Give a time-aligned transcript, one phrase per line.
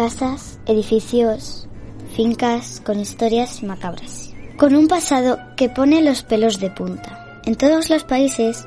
[0.00, 1.68] casas, edificios,
[2.16, 4.32] fincas con historias macabras.
[4.56, 7.38] Con un pasado que pone los pelos de punta.
[7.44, 8.66] En todos los países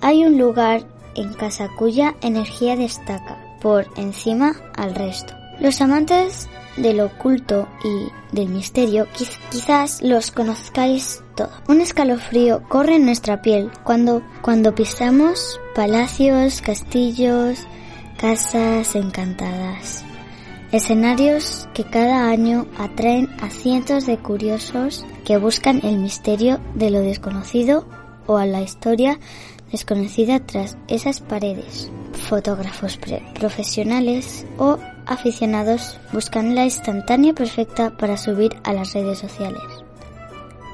[0.00, 0.82] hay un lugar
[1.14, 5.34] en casa cuya energía destaca por encima al resto.
[5.60, 9.06] Los amantes del oculto y del misterio
[9.52, 11.52] quizás los conozcáis todo.
[11.68, 17.60] Un escalofrío corre en nuestra piel cuando, cuando pisamos palacios, castillos,
[18.18, 20.04] casas encantadas.
[20.72, 27.00] Escenarios que cada año atraen a cientos de curiosos que buscan el misterio de lo
[27.00, 27.86] desconocido
[28.26, 29.20] o a la historia
[29.70, 31.90] desconocida tras esas paredes.
[32.14, 32.98] Fotógrafos
[33.34, 39.62] profesionales o aficionados buscan la instantánea perfecta para subir a las redes sociales.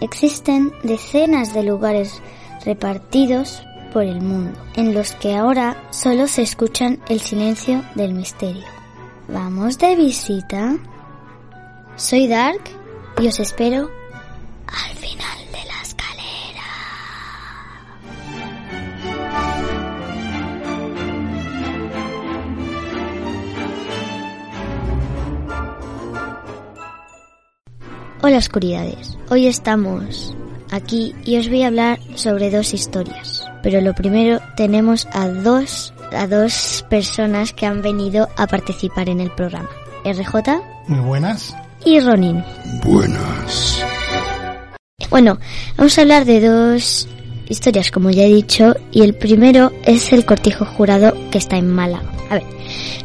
[0.00, 2.22] Existen decenas de lugares
[2.64, 8.77] repartidos por el mundo, en los que ahora solo se escuchan el silencio del misterio.
[9.28, 10.78] ¿Vamos de visita?
[11.96, 12.62] Soy Dark
[13.20, 13.90] y os espero
[14.66, 16.64] al final de la escalera.
[28.22, 30.34] Hola oscuridades, hoy estamos
[30.70, 33.46] aquí y os voy a hablar sobre dos historias.
[33.62, 39.20] Pero lo primero tenemos a dos a dos personas que han venido a participar en
[39.20, 39.68] el programa.
[40.04, 40.60] RJ.
[40.86, 41.54] Muy buenas.
[41.84, 42.44] Y Ronin.
[42.84, 43.84] Buenas.
[45.10, 45.38] Bueno,
[45.76, 47.08] vamos a hablar de dos
[47.48, 51.68] historias, como ya he dicho, y el primero es el cortijo jurado que está en
[51.68, 52.12] Málaga.
[52.30, 52.44] A ver,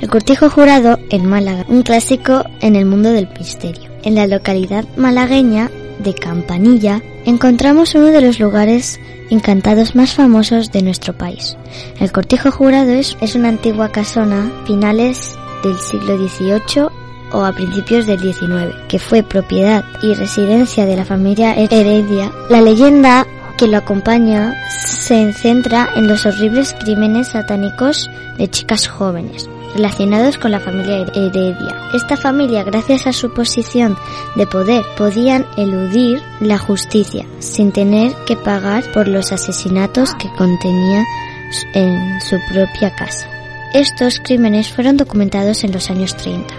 [0.01, 3.89] el cortijo jurado en Málaga, un clásico en el mundo del misterio.
[4.03, 8.99] En la localidad malagueña de Campanilla encontramos uno de los lugares
[9.29, 11.57] encantados más famosos de nuestro país.
[11.99, 16.87] El Cortijo Jurado es, una antigua casona finales del siglo XVIII
[17.31, 22.31] o a principios del XIX, que fue propiedad y residencia de la familia Heredia.
[22.49, 23.25] La leyenda
[23.57, 30.51] que lo acompaña se centra en los horribles crímenes satánicos de chicas jóvenes relacionados con
[30.51, 31.89] la familia Heredia.
[31.93, 33.97] Esta familia, gracias a su posición
[34.35, 41.03] de poder, podían eludir la justicia sin tener que pagar por los asesinatos que contenía
[41.73, 43.29] en su propia casa.
[43.73, 46.53] Estos crímenes fueron documentados en los años 30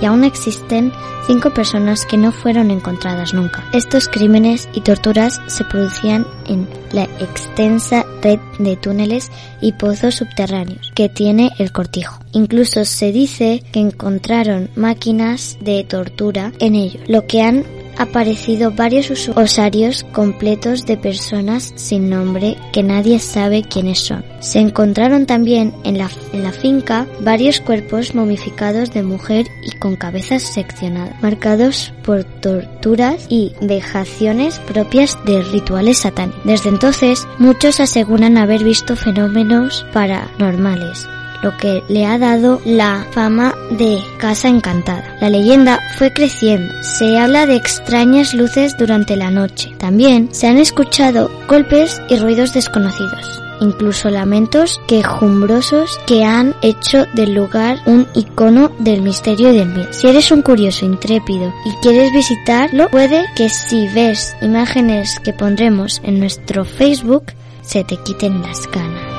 [0.00, 0.92] y aún existen
[1.26, 3.64] cinco personas que no fueron encontradas nunca.
[3.72, 10.92] Estos crímenes y torturas se producían en la extensa red de túneles y pozos subterráneos
[10.94, 12.18] que tiene el cortijo.
[12.32, 17.64] Incluso se dice que encontraron máquinas de tortura en ellos, lo que han
[17.98, 24.24] aparecido varios osarios completos de personas sin nombre que nadie sabe quiénes son.
[24.40, 29.96] Se encontraron también en la, en la finca varios cuerpos momificados de mujer y con
[29.96, 36.44] cabezas seccionadas, marcados por torturas y vejaciones propias de rituales satánicos.
[36.44, 41.08] Desde entonces, muchos aseguran haber visto fenómenos paranormales
[41.42, 45.16] lo que le ha dado la fama de Casa Encantada.
[45.20, 46.72] La leyenda fue creciendo.
[46.82, 49.74] Se habla de extrañas luces durante la noche.
[49.78, 57.34] También se han escuchado golpes y ruidos desconocidos incluso lamentos quejumbrosos que han hecho del
[57.34, 59.92] lugar un icono del misterio del miedo.
[59.92, 66.00] Si eres un curioso intrépido y quieres visitarlo, puede que si ves imágenes que pondremos
[66.04, 67.26] en nuestro Facebook,
[67.62, 69.09] se te quiten las ganas.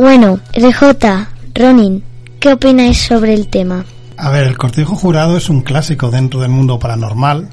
[0.00, 2.02] Bueno, RJ, Ronin,
[2.40, 3.84] ¿qué opináis sobre el tema?
[4.16, 7.50] A ver, el cortijo jurado es un clásico dentro del mundo paranormal.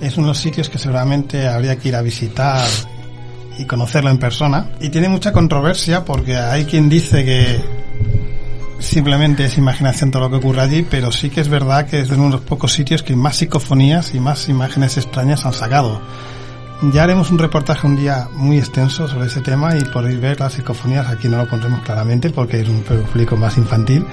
[0.00, 2.66] Es uno de los sitios que seguramente habría que ir a visitar
[3.60, 4.70] y conocerlo en persona.
[4.80, 7.64] Y tiene mucha controversia porque hay quien dice que
[8.80, 12.10] simplemente es imaginación todo lo que ocurre allí, pero sí que es verdad que es
[12.10, 16.00] uno de los pocos sitios que más psicofonías y más imágenes extrañas han sacado.
[16.92, 20.52] Ya haremos un reportaje un día muy extenso sobre ese tema y podéis ver las
[20.52, 21.08] psicofonías.
[21.08, 24.04] Aquí no lo pondremos claramente porque es un público más infantil,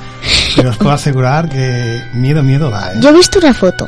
[0.55, 2.93] pero os puedo asegurar que miedo, miedo da.
[2.93, 2.99] ¿eh?
[3.01, 3.87] Yo he visto una foto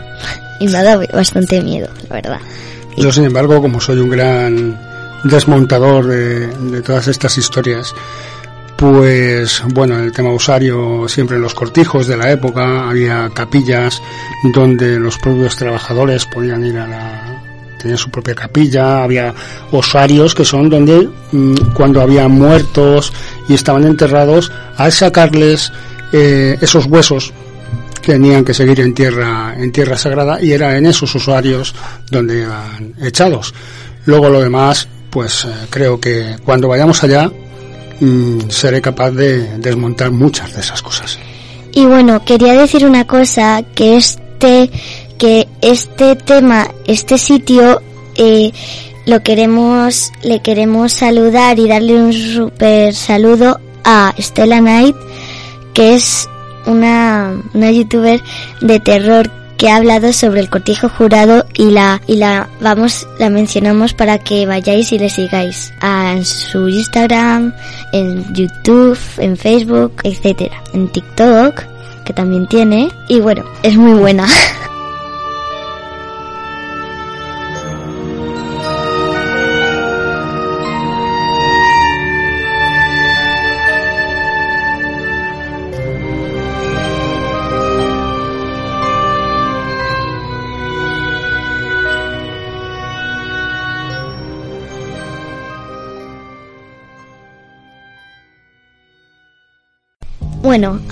[0.60, 2.40] y me ha dado bastante miedo, la verdad.
[2.98, 4.80] Yo, sin embargo, como soy un gran
[5.24, 7.94] desmontador de, de todas estas historias,
[8.76, 14.02] pues bueno, el tema usario siempre en los cortijos de la época había capillas
[14.54, 17.33] donde los propios trabajadores podían ir a la,
[17.84, 19.34] tenía su propia capilla, había
[19.72, 23.12] osarios que son donde mm, cuando había muertos
[23.50, 25.72] y estaban enterrados, al sacarles
[26.14, 27.34] eh, esos huesos
[28.02, 31.76] tenían que seguir en tierra, en tierra sagrada y era en esos usuarios
[32.10, 33.54] donde iban echados.
[34.06, 37.30] Luego lo demás, pues eh, creo que cuando vayamos allá
[38.00, 41.20] mm, seré capaz de desmontar muchas de esas cosas.
[41.74, 44.70] Y bueno, quería decir una cosa, que este,
[45.18, 47.82] que este tema, este sitio,
[48.16, 48.52] eh,
[49.06, 54.96] lo queremos, le queremos saludar y darle un super saludo a Stella Knight,
[55.74, 56.28] que es
[56.66, 58.22] una, una youtuber
[58.62, 63.30] de terror que ha hablado sobre el cortijo jurado y la y la vamos la
[63.30, 67.54] mencionamos para que vayáis y le sigáis en su Instagram,
[67.94, 71.64] en YouTube, en Facebook, etcétera, en TikTok
[72.04, 74.28] que también tiene y bueno, es muy buena.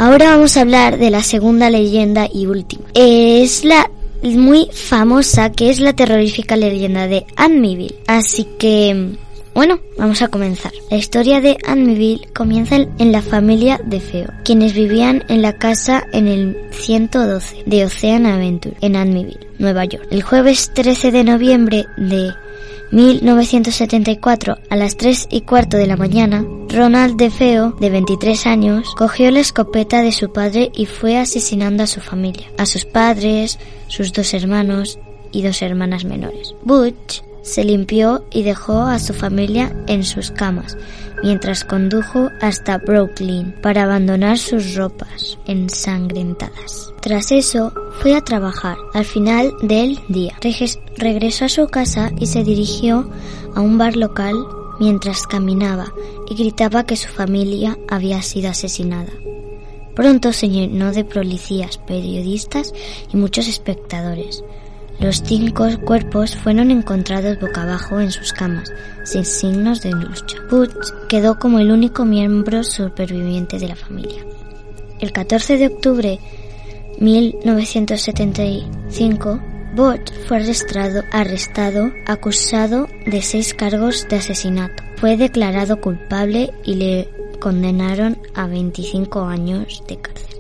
[0.02, 2.86] ahora vamos a hablar de la segunda leyenda y última.
[2.96, 3.90] Es la
[4.24, 7.96] muy famosa que es la terrorífica leyenda de Amityville.
[8.08, 9.12] Así que,
[9.54, 10.72] bueno, vamos a comenzar.
[10.90, 16.04] La historia de Amityville comienza en la familia de Feo, quienes vivían en la casa
[16.14, 20.08] en el 112 de Ocean Aventure, en Amityville, Nueva York.
[20.10, 22.32] El jueves 13 de noviembre de
[22.92, 29.32] 1974, a las 3 y cuarto de la mañana, Ronald DeFeo, de 23 años, cogió
[29.32, 34.12] la escopeta de su padre y fue asesinando a su familia, a sus padres, sus
[34.12, 35.00] dos hermanos
[35.32, 36.54] y dos hermanas menores.
[36.64, 40.78] Butch se limpió y dejó a su familia en sus camas,
[41.24, 46.94] mientras condujo hasta Brooklyn para abandonar sus ropas ensangrentadas.
[47.02, 48.78] Tras eso, fue a trabajar.
[48.94, 50.36] Al final del día,
[50.98, 53.10] regresó a su casa y se dirigió
[53.56, 54.36] a un bar local
[54.80, 55.92] mientras caminaba
[56.30, 59.12] y gritaba que su familia había sido asesinada.
[59.96, 62.74] Pronto se llenó de policías, periodistas
[63.12, 64.44] y muchos espectadores.
[65.02, 68.72] Los cinco cuerpos fueron encontrados boca abajo en sus camas,
[69.04, 70.38] sin signos de lucha.
[70.48, 74.24] Butch quedó como el único miembro superviviente de la familia.
[75.00, 76.20] El 14 de octubre
[77.00, 79.42] 1975,
[79.76, 84.84] Butch fue arrestado, arrestado, acusado de seis cargos de asesinato.
[84.98, 87.10] Fue declarado culpable y le
[87.40, 90.38] condenaron a 25 años de cárcel.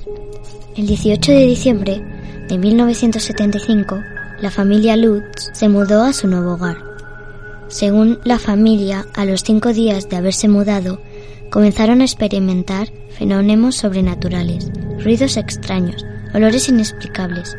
[0.75, 1.99] El 18 de diciembre
[2.47, 4.03] de 1975,
[4.41, 6.77] la familia Lutz se mudó a su nuevo hogar.
[7.67, 10.99] Según la familia, a los cinco días de haberse mudado,
[11.51, 14.71] comenzaron a experimentar fenómenos sobrenaturales,
[15.03, 16.03] ruidos extraños,
[16.33, 17.55] olores inexplicables,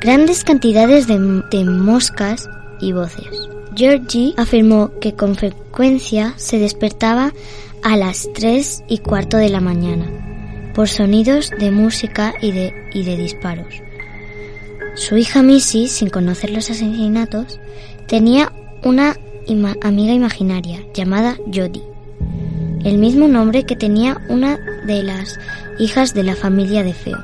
[0.00, 1.18] grandes cantidades de,
[1.64, 2.48] moscas
[2.80, 3.48] y voces.
[3.74, 7.32] Georgie afirmó que con frecuencia se despertaba
[7.82, 10.06] a las tres y cuarto de la mañana
[10.74, 13.89] por sonidos de música y de disparos.
[14.94, 17.60] Su hija Missy, sin conocer los asesinatos,
[18.06, 18.52] tenía
[18.84, 19.16] una
[19.82, 21.82] amiga imaginaria llamada Jodie,
[22.84, 25.38] el mismo nombre que tenía una de las
[25.78, 27.18] hijas de la familia de Feo.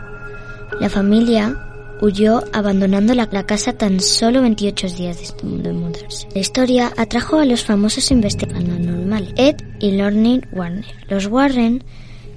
[0.80, 1.56] La familia
[2.00, 6.28] huyó abandonando la, casa tan solo 28 días de mudarse.
[6.34, 10.84] La historia atrajo a los famosos investigadores normales, Ed y Lorne Warner.
[11.08, 11.82] Los Warren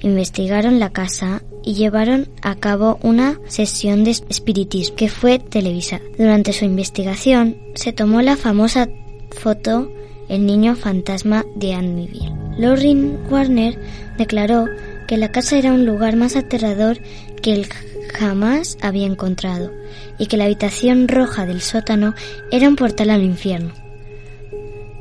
[0.02, 6.02] investigaron la casa y llevaron a cabo una sesión de espiritismo que fue televisada.
[6.18, 8.88] Durante su investigación se tomó la famosa
[9.32, 9.92] foto
[10.30, 12.34] El niño fantasma de Amityville.
[12.58, 13.80] Lorraine Warner
[14.18, 14.66] declaró
[15.08, 17.00] que la casa era un lugar más aterrador
[17.42, 17.68] que él
[18.14, 19.72] jamás había encontrado
[20.18, 22.14] y que la habitación roja del sótano
[22.52, 23.74] era un portal al infierno.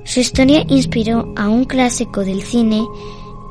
[0.05, 2.87] Su historia inspiró a un clásico del cine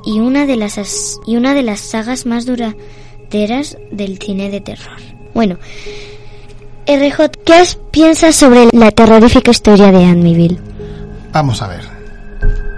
[0.08, 4.96] y una de las, y una de las sagas más duraderas del cine de terror.
[5.34, 5.58] Bueno,
[6.88, 10.60] RJ, ¿qué piensas sobre la terrorífica historia de Amityville?
[11.34, 11.82] Vamos a ver.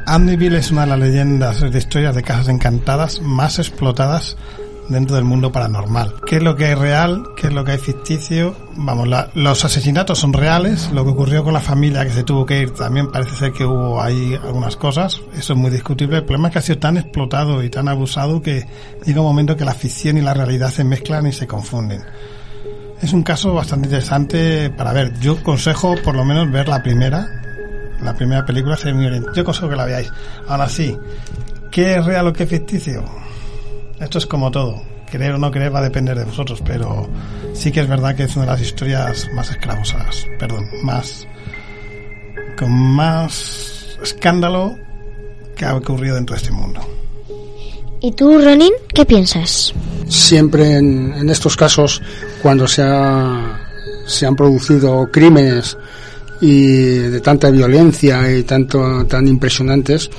[0.08, 4.36] Amityville es una de las leyendas de historias de casas encantadas más explotadas
[4.90, 6.16] dentro del mundo paranormal.
[6.26, 7.24] ¿Qué es lo que es real?
[7.36, 8.56] ¿Qué es lo que es ficticio?
[8.76, 10.92] Vamos, los asesinatos son reales.
[10.92, 13.66] Lo que ocurrió con la familia que se tuvo que ir también parece ser que
[13.66, 15.22] hubo ahí algunas cosas.
[15.34, 16.18] Eso es muy discutible.
[16.18, 18.66] El problema es que ha sido tan explotado y tan abusado que
[19.06, 22.02] llega un momento que la ficción y la realidad se mezclan y se confunden.
[23.02, 25.18] Es un caso bastante interesante para ver.
[25.20, 27.28] Yo consejo por lo menos ver la primera.
[28.02, 30.12] La primera película se muy Yo consejo que la veáis.
[30.48, 30.98] Ahora sí,
[31.72, 33.04] ¿qué es real o qué es ficticio?
[34.00, 34.82] Esto es como todo.
[35.12, 37.10] creer o no creer va a depender de vosotros, pero
[37.54, 41.28] sí que es verdad que es una de las historias más esclavosas, perdón, más
[42.58, 44.78] con más escándalo
[45.56, 46.82] que ha ocurrido dentro de este mundo.
[48.02, 49.74] ¿Y tú, Ronin, qué piensas?
[50.08, 52.02] Siempre en, en estos casos,
[52.42, 53.60] cuando se, ha,
[54.06, 55.78] se han producido crímenes
[56.42, 60.10] y de tanta violencia y tanto tan impresionantes,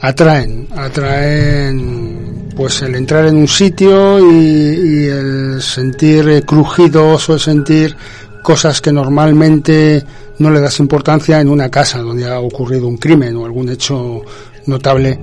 [0.00, 2.21] atraen, atraen
[2.56, 7.96] pues el entrar en un sitio y, y el sentir crujidos o el sentir
[8.42, 10.04] cosas que normalmente
[10.38, 14.22] no le das importancia en una casa donde ha ocurrido un crimen o algún hecho
[14.66, 15.18] notable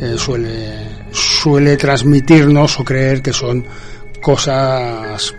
[0.00, 3.64] eh, suele suele transmitirnos o creer que son
[4.20, 5.32] cosas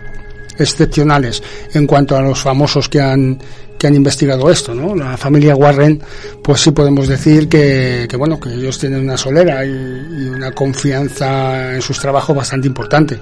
[0.58, 1.42] excepcionales.
[1.74, 3.38] En cuanto a los famosos que han
[3.78, 4.94] que han investigado esto, ¿no?
[4.94, 6.02] La familia Warren,
[6.42, 11.74] pues sí podemos decir que, bueno, que ellos tienen una solera y, y, una confianza
[11.74, 13.18] en sus trabajos bastante importante.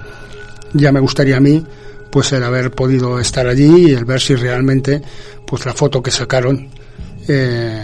[0.73, 1.63] Ya me gustaría a mí,
[2.09, 5.01] pues el haber podido estar allí y el ver si realmente,
[5.45, 6.69] pues la foto que sacaron,
[7.27, 7.81] eh,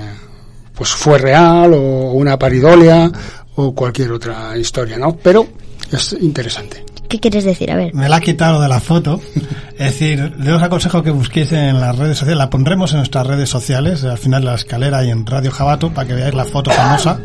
[0.73, 3.11] pues fue real o una paridolia
[3.55, 5.17] o cualquier otra historia, ¿no?
[5.17, 5.47] Pero
[5.91, 6.90] es interesante.
[7.11, 7.69] ¿Qué quieres decir?
[7.69, 7.93] A ver.
[7.93, 9.19] Me la ha quitado de la foto.
[9.77, 12.37] Es decir, le os aconsejo que busquéis en las redes sociales.
[12.37, 15.93] La pondremos en nuestras redes sociales, al final de la escalera y en Radio Jabato,
[15.93, 17.19] para que veáis la foto famosa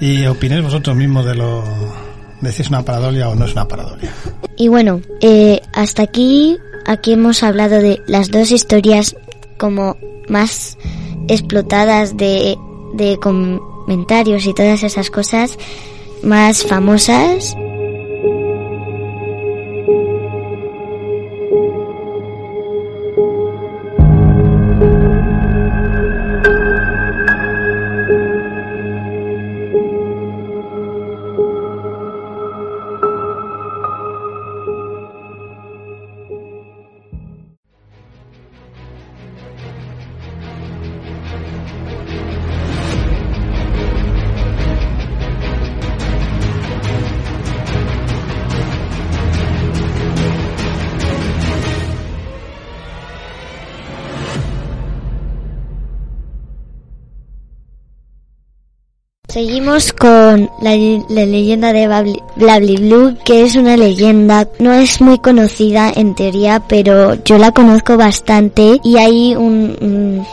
[0.00, 1.62] y opinéis vosotros mismos de lo.
[2.40, 4.10] de si es una paradolia o no es una paradolia.
[4.56, 9.16] Y bueno, eh, hasta aquí, aquí hemos hablado de las dos historias
[9.58, 9.98] como
[10.30, 10.78] más
[11.28, 12.56] explotadas de,
[12.94, 15.58] de comentarios y todas esas cosas
[16.22, 17.54] más famosas.
[59.32, 61.86] Seguimos con la, leyenda de
[62.34, 67.52] Blabli Blue, que es una leyenda, no es muy conocida en teoría, pero yo la
[67.52, 70.26] conozco bastante y hay un,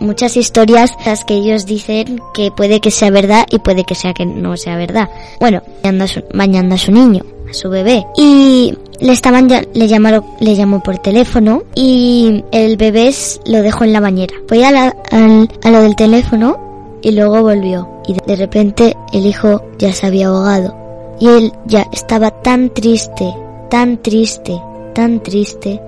[0.00, 4.12] muchas historias las que ellos dicen que puede que sea verdad y puede que sea
[4.12, 5.08] que no sea verdad.
[5.40, 8.04] Bueno, bañando a su, bañando a su niño, a su bebé.
[8.18, 13.14] Y le estaban le llamaron le llamó por teléfono y el bebé
[13.46, 14.34] lo dejó en la bañera.
[14.46, 16.71] Fue a, la, al, a lo del teléfono
[17.02, 20.74] y luego volvió y de repente el hijo ya se había ahogado
[21.20, 23.32] y él ya estaba tan triste,
[23.70, 24.60] tan triste,
[24.94, 25.80] tan triste,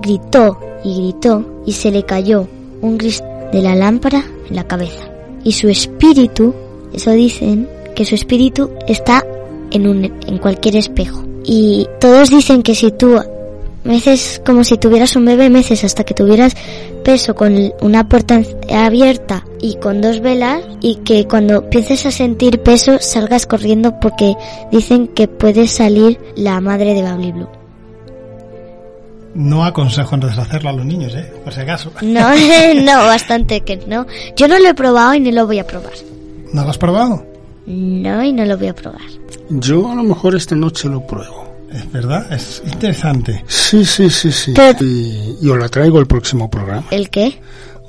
[0.00, 2.46] gritó y gritó y se le cayó
[2.80, 5.08] un gris de la lámpara en la cabeza.
[5.44, 6.54] Y su espíritu,
[6.92, 9.24] eso dicen, que su espíritu está
[9.70, 11.22] en un en cualquier espejo.
[11.44, 13.18] Y todos dicen que si tú
[13.84, 16.54] meces como si tuvieras un bebé meces hasta que tuvieras
[17.04, 22.60] peso con una puerta abierta y con dos velas y que cuando empieces a sentir
[22.60, 24.34] peso salgas corriendo porque
[24.70, 27.48] dicen que puede salir la madre de Babli Blue.
[29.34, 31.32] No aconsejo entonces hacerlo a los niños, ¿eh?
[31.44, 31.92] Por si acaso.
[32.02, 32.28] No,
[32.82, 34.06] no, bastante que no.
[34.36, 35.92] Yo no lo he probado y ni lo voy a probar.
[36.52, 37.24] ¿No lo has probado?
[37.66, 39.00] No, y no lo voy a probar.
[39.50, 41.49] Yo a lo mejor esta noche lo pruebo.
[41.72, 43.44] Es verdad, es interesante.
[43.46, 44.54] Sí, sí, sí, sí.
[44.80, 46.84] Y, y os la traigo el próximo programa.
[46.90, 47.40] ¿El qué?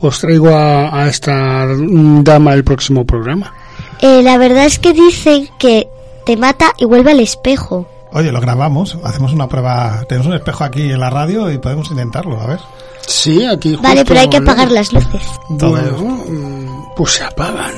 [0.02, 3.54] Os traigo a, a esta dama el próximo programa.
[4.02, 5.88] Eh, la verdad es que dicen que
[6.26, 7.88] te mata y vuelve al espejo.
[8.14, 10.04] Oye, lo grabamos, hacemos una prueba.
[10.08, 12.60] Tenemos un espejo aquí en la radio y podemos intentarlo, a ver.
[13.08, 15.22] Sí, aquí justo Vale, pero hay que apagar las luces.
[15.58, 15.98] Todo Bueno,
[16.28, 17.74] mm, pues se apagan.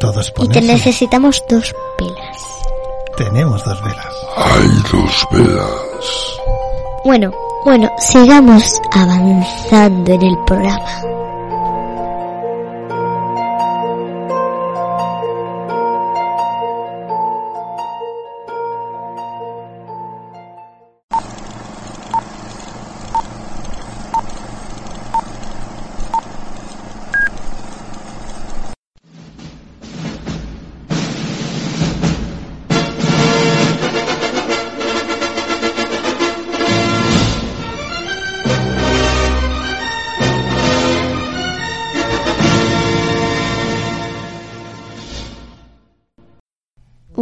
[0.00, 0.60] Todo es Y ponerse.
[0.62, 2.27] necesitamos dos pelas.
[3.18, 4.26] Tenemos dos velas.
[4.36, 6.40] Hay dos velas.
[7.04, 7.32] Bueno,
[7.64, 11.17] bueno, sigamos avanzando en el programa.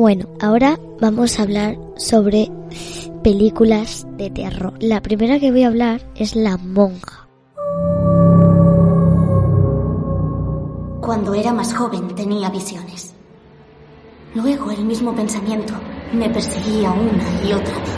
[0.07, 2.49] Bueno, ahora vamos a hablar sobre
[3.25, 4.75] películas de terror.
[4.79, 7.27] La primera que voy a hablar es La Monja.
[11.01, 13.15] Cuando era más joven tenía visiones.
[14.37, 15.75] Luego el mismo pensamiento
[16.13, 17.97] me perseguía una y otra vez.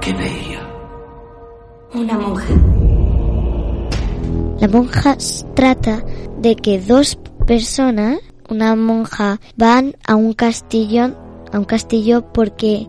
[0.00, 0.60] ¿Qué veía?
[1.92, 2.54] Una monja.
[4.60, 5.16] La monja
[5.54, 6.04] trata
[6.38, 11.14] de que dos personas, una monja, van a un castillo,
[11.52, 12.86] a un castillo porque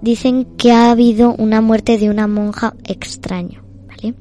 [0.00, 4.14] dicen que ha habido una muerte de una monja extraño, ¿vale?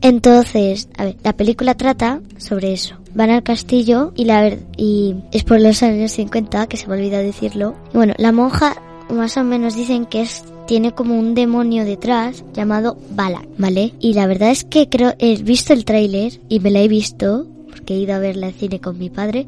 [0.00, 2.96] Entonces, a ver, la película trata sobre eso.
[3.14, 7.18] Van al castillo y la y es por los años 50, que se me olvidó
[7.18, 7.76] decirlo.
[7.92, 8.74] Y bueno, la monja
[9.08, 13.94] más o menos dicen que es tiene como un demonio detrás llamado Balak, ¿vale?
[14.00, 17.46] Y la verdad es que creo he visto el tráiler y me la he visto
[17.68, 19.46] porque he ido a verla al cine con mi padre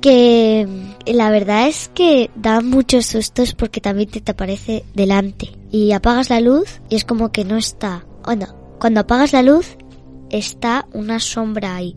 [0.00, 0.66] que
[1.06, 6.40] la verdad es que da muchos sustos porque también te, aparece delante y apagas la
[6.40, 8.06] luz y es como que no está.
[8.24, 9.76] Bueno, cuando apagas la luz
[10.30, 11.96] está una sombra ahí.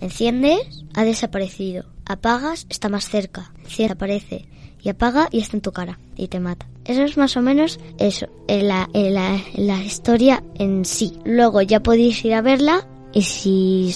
[0.00, 1.84] Enciendes, ha desaparecido.
[2.04, 3.52] Apagas, está más cerca.
[3.64, 4.48] Enciende, aparece.
[4.82, 5.98] Y apaga y está en tu cara.
[6.16, 6.66] Y te mata.
[6.84, 8.28] Eso es más o menos eso.
[8.46, 11.18] La, la, la historia en sí.
[11.24, 12.86] Luego ya podéis ir a verla.
[13.12, 13.94] Y si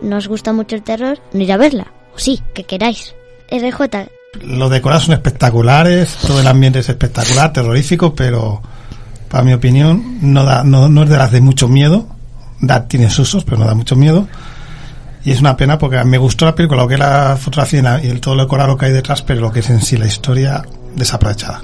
[0.00, 1.93] no os gusta mucho el terror, no ir a verla.
[2.14, 3.14] O sí, que queráis.
[3.50, 4.08] RJ,
[4.42, 8.62] Los decorados son espectaculares, todo el ambiente es espectacular, terrorífico, pero
[9.28, 12.08] para mi opinión no, da, no, no es de las de mucho miedo.
[12.60, 14.26] Da, tiene susos, pero no da mucho miedo.
[15.24, 18.08] Y es una pena porque me gustó la película, lo que es la fotografía y
[18.08, 20.62] el, todo el decorado que hay detrás, pero lo que es en sí la historia
[20.94, 21.62] desaprovechada,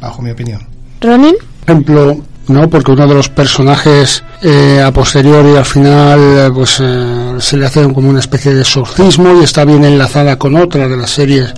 [0.00, 0.66] bajo mi opinión.
[1.00, 1.34] Ronin.
[1.62, 2.68] ejemplo, ¿no?
[2.68, 7.66] Porque uno de los personajes eh, a posteriori al final eh, pues eh, se le
[7.66, 11.52] hace como una especie de exorcismo y está bien enlazada con otra de las series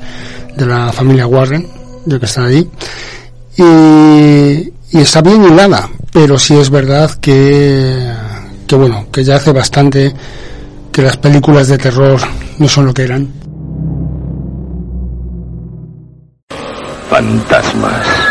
[0.56, 1.66] de la familia Warren,
[2.04, 2.68] de que están allí.
[3.56, 8.12] Y, y está bien hilada, pero sí es verdad que,
[8.66, 10.14] que bueno, que ya hace bastante
[10.92, 12.20] que las películas de terror
[12.58, 13.28] no son lo que eran.
[17.10, 18.25] Fantasmas.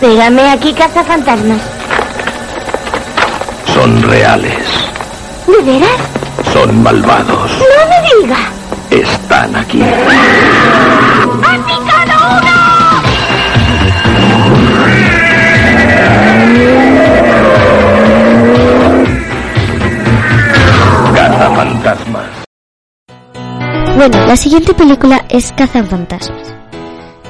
[0.00, 1.60] Dígame aquí cazafantasmas.
[3.66, 4.66] Son reales.
[5.46, 5.90] ¿De veras?
[6.52, 7.50] Son malvados.
[7.52, 8.38] No me diga.
[8.90, 9.82] Están aquí.
[9.82, 9.86] ¡Ha
[11.66, 12.56] picado uno!
[21.14, 22.24] Cazafantasmas.
[23.96, 26.59] Bueno, la siguiente película es Cazafantasmas.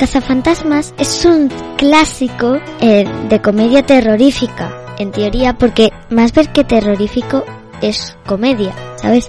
[0.01, 7.45] Cazafantasmas es un clásico eh, de comedia terrorífica, en teoría, porque más ver que terrorífico
[7.83, 9.29] es comedia, ¿sabes?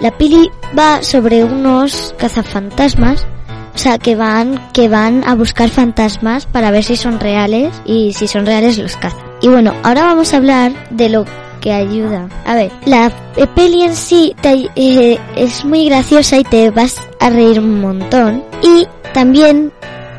[0.00, 3.26] La peli va sobre unos cazafantasmas,
[3.74, 8.12] o sea, que van, que van a buscar fantasmas para ver si son reales y
[8.12, 9.24] si son reales los cazan.
[9.40, 11.24] Y bueno, ahora vamos a hablar de lo
[11.62, 12.28] que ayuda.
[12.44, 17.00] A ver, la eh, peli en sí te- eh, es muy graciosa y te vas
[17.20, 18.44] a reír un montón.
[18.62, 19.72] Y también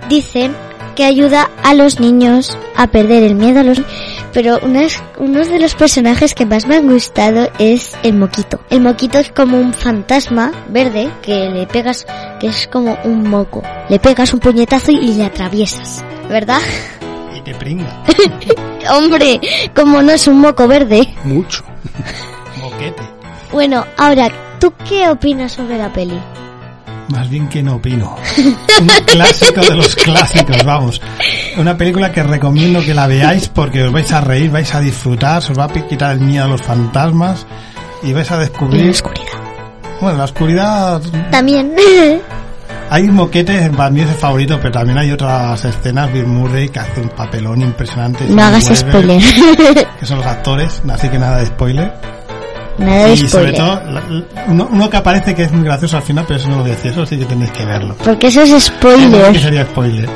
[0.09, 0.55] dicen
[0.95, 3.81] que ayuda a los niños a perder el miedo a los
[4.33, 8.59] pero unas- uno de los personajes que más me han gustado es el moquito.
[8.69, 12.05] El moquito es como un fantasma verde que le pegas,
[12.39, 13.63] que es como un moco.
[13.87, 16.59] Le pegas un puñetazo y le atraviesas, ¿verdad?
[17.33, 18.03] Y te pringa,
[18.91, 19.39] Hombre,
[19.75, 21.13] como no es un moco verde.
[21.23, 21.63] Mucho.
[22.61, 23.03] boquete.
[23.53, 24.29] Bueno, ahora,
[24.59, 26.19] ¿tú qué opinas sobre la peli?
[27.09, 28.15] Más bien que no opino.
[28.81, 31.01] Un clásico de los clásicos, vamos.
[31.57, 35.37] Una película que recomiendo que la veáis porque os vais a reír, vais a disfrutar,
[35.37, 37.45] os va a quitar el miedo a los fantasmas
[38.03, 38.89] y vais a Y la descubrir...
[38.89, 39.25] oscuridad.
[40.01, 41.01] Bueno, la oscuridad...
[41.31, 41.73] También.
[42.89, 46.79] Hay moquetes, para mí es el favorito, pero también hay otras escenas, Bill Murray, que
[46.79, 48.25] hace un papelón impresionante.
[48.29, 49.23] no hagas spoiler.
[49.99, 51.91] Que son los actores, así que nada de spoiler.
[52.77, 53.81] De y sobre todo,
[54.47, 56.71] uno, uno que aparece que es muy gracioso al final, pero eso no lo voy
[56.71, 57.95] a decir, eso sí que tenéis que verlo.
[58.03, 59.39] Porque eso es spoiler.
[59.39, 60.09] sería spoiler.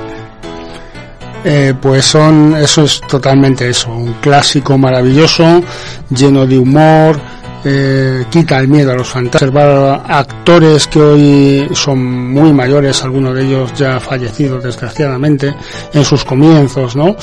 [1.45, 5.63] Eh, pues son, eso es totalmente eso, un clásico maravilloso,
[6.10, 7.17] lleno de humor,
[7.63, 13.36] eh, quita el miedo a los fantasmas, observar actores que hoy son muy mayores, algunos
[13.36, 15.54] de ellos ya fallecidos desgraciadamente
[15.93, 17.15] en sus comienzos, ¿no?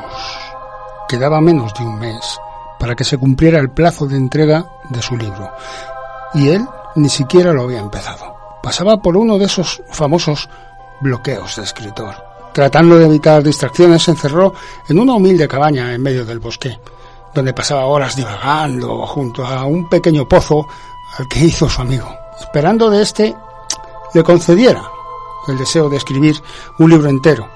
[1.08, 2.38] Quedaba menos de un mes
[2.78, 5.50] para que se cumpliera el plazo de entrega de su libro.
[6.32, 6.64] Y él
[6.94, 8.32] ni siquiera lo había empezado.
[8.62, 10.48] Pasaba por uno de esos famosos
[11.00, 12.14] bloqueos de escritor.
[12.52, 14.54] Tratando de evitar distracciones, se encerró
[14.88, 16.78] en una humilde cabaña en medio del bosque,
[17.34, 20.68] donde pasaba horas divagando junto a un pequeño pozo
[21.18, 23.36] al que hizo su amigo, esperando de éste
[24.14, 24.82] le concediera
[25.48, 26.36] el deseo de escribir
[26.78, 27.48] un libro entero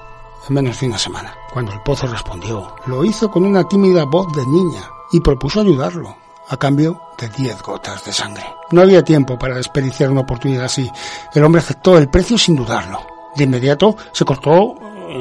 [0.47, 1.35] en menos de una semana.
[1.53, 6.15] Cuando el pozo respondió, lo hizo con una tímida voz de niña y propuso ayudarlo
[6.47, 8.43] a cambio de diez gotas de sangre.
[8.71, 10.89] No había tiempo para desperdiciar una oportunidad así.
[11.33, 12.99] El hombre aceptó el precio sin dudarlo.
[13.35, 14.75] De inmediato se cortó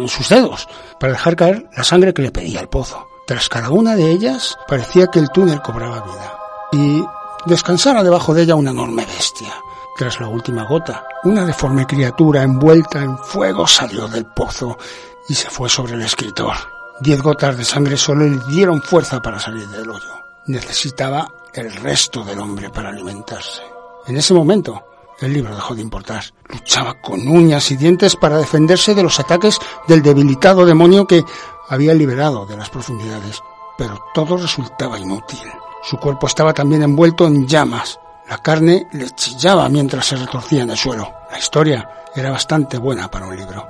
[0.07, 3.07] sus dedos para dejar caer la sangre que le pedía el pozo.
[3.27, 6.39] Tras cada una de ellas parecía que el túnel cobraba vida
[6.73, 7.05] y
[7.47, 9.55] descansara debajo de ella una enorme bestia.
[9.97, 14.77] Tras la última gota, una deforme criatura envuelta en fuego salió del pozo
[15.29, 16.55] y se fue sobre el escritor.
[17.01, 20.11] Diez gotas de sangre solo le dieron fuerza para salir del hoyo.
[20.47, 23.63] Necesitaba el resto del hombre para alimentarse.
[24.07, 24.85] En ese momento,
[25.21, 26.25] el libro dejó de importar.
[26.49, 31.25] Luchaba con uñas y dientes para defenderse de los ataques del debilitado demonio que
[31.69, 33.41] había liberado de las profundidades.
[33.79, 35.41] Pero todo resultaba inútil.
[35.85, 38.01] Su cuerpo estaba también envuelto en llamas.
[38.29, 41.13] La carne le chillaba mientras se retorcía en el suelo.
[41.31, 43.69] La historia era bastante buena para un libro.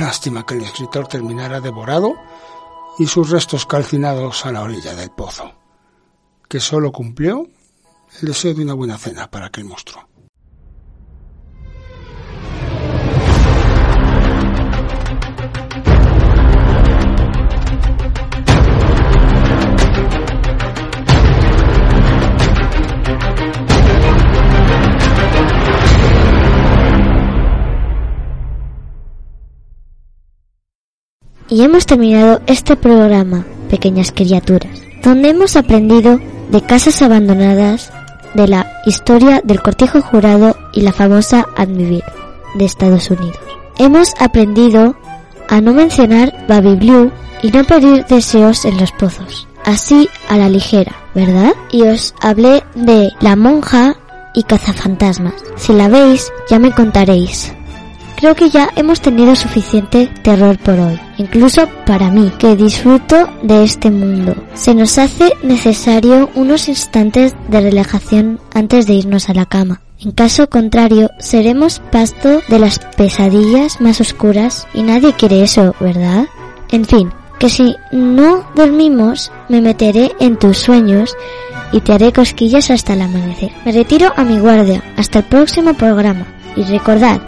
[0.00, 2.14] Lástima que el escritor terminara devorado
[2.98, 5.52] y sus restos calcinados a la orilla del pozo,
[6.48, 7.46] que solo cumplió
[8.20, 10.08] el deseo de una buena cena para aquel monstruo.
[31.56, 37.90] Y hemos terminado este programa, pequeñas criaturas, donde hemos aprendido de casas abandonadas,
[38.34, 42.04] de la historia del cortijo jurado y la famosa Admivir
[42.56, 43.38] de Estados Unidos.
[43.78, 44.96] Hemos aprendido
[45.48, 50.50] a no mencionar Baby Blue y no pedir deseos en los pozos, así a la
[50.50, 51.54] ligera, ¿verdad?
[51.72, 53.96] Y os hablé de la monja
[54.34, 55.42] y cazafantasmas.
[55.56, 57.55] Si la veis, ya me contaréis.
[58.16, 63.62] Creo que ya hemos tenido suficiente terror por hoy, incluso para mí, que disfruto de
[63.62, 64.34] este mundo.
[64.54, 69.82] Se nos hace necesario unos instantes de relajación antes de irnos a la cama.
[70.00, 76.26] En caso contrario, seremos pasto de las pesadillas más oscuras y nadie quiere eso, ¿verdad?
[76.70, 81.14] En fin, que si no dormimos, me meteré en tus sueños
[81.70, 83.52] y te haré cosquillas hasta el amanecer.
[83.66, 84.82] Me retiro a mi guardia.
[84.96, 86.26] Hasta el próximo programa.
[86.56, 87.20] Y recordad,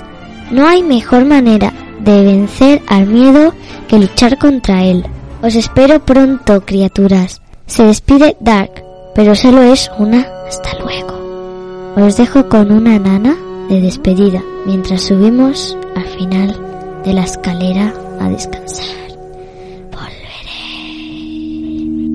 [0.52, 3.54] no hay mejor manera de vencer al miedo
[3.88, 5.06] que luchar contra él.
[5.42, 7.42] Os espero pronto, criaturas.
[7.66, 8.84] Se despide Dark,
[9.16, 11.94] pero solo es una hasta luego.
[11.96, 13.36] Os dejo con una nana
[13.70, 19.04] de despedida mientras subimos al final de la escalera a descansar.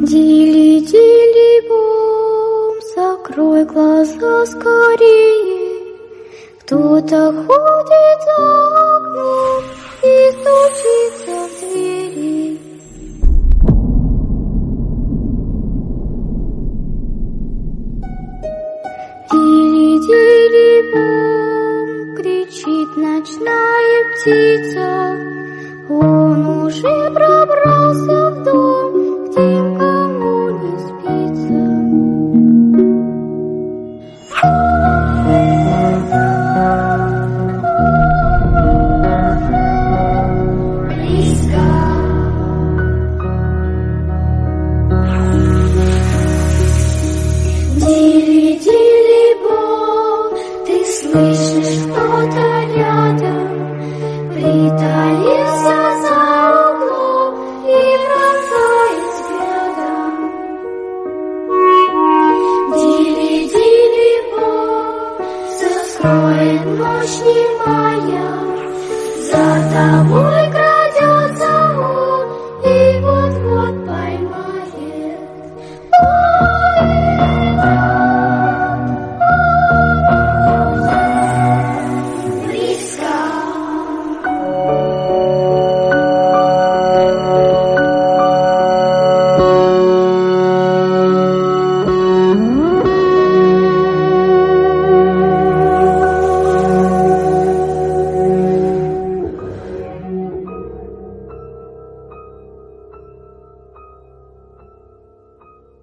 [0.09, 5.72] Дили, дили, бом, закрой глаза скорее.
[6.66, 7.48] 独得蝴
[7.84, 7.96] 蝶
[8.26, 9.53] 的梦。
[67.04, 68.16] 我是你妈呀，
[69.30, 69.36] 咋
[70.08, 70.23] 的？